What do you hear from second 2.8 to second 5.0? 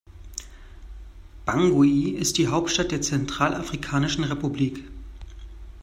der Zentralafrikanischen Republik.